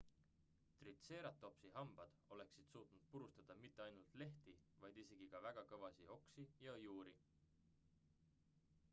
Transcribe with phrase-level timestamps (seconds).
[0.77, 6.75] tritseeratopsi hambad oleksid suutnud purustada mitte ainult lehti vaid isegi ka väga kõvasid oksi ja
[6.85, 7.13] juuri